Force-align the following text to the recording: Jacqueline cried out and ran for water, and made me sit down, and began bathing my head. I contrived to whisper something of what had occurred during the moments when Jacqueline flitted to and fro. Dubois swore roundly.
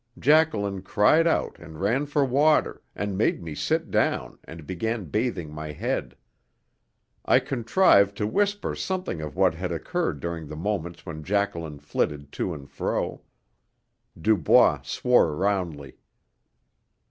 Jacqueline 0.17 0.81
cried 0.81 1.27
out 1.27 1.59
and 1.59 1.79
ran 1.79 2.07
for 2.07 2.25
water, 2.25 2.81
and 2.95 3.15
made 3.19 3.43
me 3.43 3.53
sit 3.53 3.91
down, 3.91 4.39
and 4.43 4.65
began 4.65 5.05
bathing 5.05 5.53
my 5.53 5.71
head. 5.73 6.15
I 7.23 7.37
contrived 7.37 8.17
to 8.17 8.25
whisper 8.25 8.73
something 8.73 9.21
of 9.21 9.35
what 9.35 9.53
had 9.53 9.71
occurred 9.71 10.19
during 10.19 10.47
the 10.47 10.55
moments 10.55 11.05
when 11.05 11.23
Jacqueline 11.23 11.77
flitted 11.77 12.31
to 12.31 12.51
and 12.51 12.67
fro. 12.67 13.21
Dubois 14.19 14.81
swore 14.81 15.35
roundly. 15.35 15.99